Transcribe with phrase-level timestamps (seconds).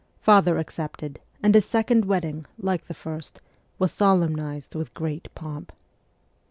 [0.19, 3.39] Father accepted, and his second wedding, like the first,
[3.77, 5.71] was solemnized with great pomp.